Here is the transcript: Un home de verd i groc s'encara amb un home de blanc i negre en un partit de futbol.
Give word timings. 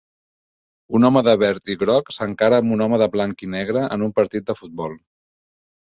Un 0.99 1.03
home 1.09 1.21
de 1.27 1.35
verd 1.41 1.69
i 1.75 1.75
groc 1.83 2.09
s'encara 2.17 2.61
amb 2.63 2.75
un 2.77 2.83
home 2.87 3.01
de 3.03 3.11
blanc 3.17 3.47
i 3.49 3.53
negre 3.57 3.85
en 3.97 4.07
un 4.11 4.19
partit 4.21 4.49
de 4.49 4.57
futbol. 4.63 5.01